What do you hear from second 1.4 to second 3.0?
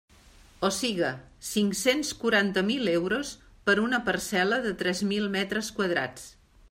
cinc-cents quaranta mil